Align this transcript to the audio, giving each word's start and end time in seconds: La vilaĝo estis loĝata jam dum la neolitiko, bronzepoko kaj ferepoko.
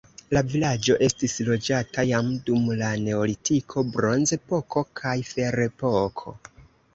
La 0.35 0.41
vilaĝo 0.51 0.93
estis 1.07 1.35
loĝata 1.49 2.05
jam 2.11 2.31
dum 2.47 2.65
la 2.79 2.89
neolitiko, 3.09 3.85
bronzepoko 3.97 4.85
kaj 5.03 5.15
ferepoko. 5.35 6.35